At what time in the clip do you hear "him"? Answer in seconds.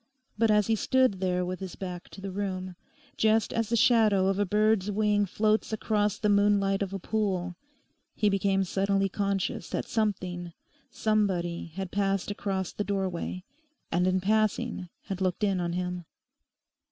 15.73-16.05